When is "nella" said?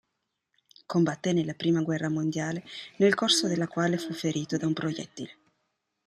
1.31-1.53